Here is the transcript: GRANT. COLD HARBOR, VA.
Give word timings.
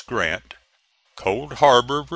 GRANT. 0.07 0.55
COLD 1.15 1.57
HARBOR, 1.59 2.03
VA. 2.05 2.09